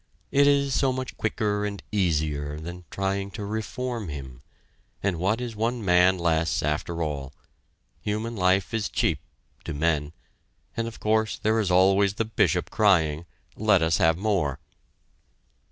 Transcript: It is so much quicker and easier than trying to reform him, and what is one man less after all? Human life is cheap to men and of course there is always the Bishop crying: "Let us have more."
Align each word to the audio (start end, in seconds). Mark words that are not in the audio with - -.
It 0.31 0.47
is 0.47 0.73
so 0.73 0.91
much 0.91 1.15
quicker 1.15 1.63
and 1.63 1.83
easier 1.91 2.59
than 2.59 2.85
trying 2.89 3.29
to 3.37 3.45
reform 3.45 4.09
him, 4.09 4.41
and 5.03 5.19
what 5.19 5.39
is 5.39 5.55
one 5.55 5.85
man 5.85 6.17
less 6.17 6.63
after 6.63 7.03
all? 7.03 7.33
Human 8.01 8.35
life 8.35 8.73
is 8.73 8.89
cheap 8.89 9.19
to 9.63 9.75
men 9.75 10.11
and 10.75 10.87
of 10.87 10.99
course 10.99 11.37
there 11.37 11.59
is 11.59 11.69
always 11.69 12.15
the 12.15 12.25
Bishop 12.25 12.71
crying: 12.71 13.27
"Let 13.55 13.83
us 13.83 13.97
have 13.99 14.17
more." 14.17 14.59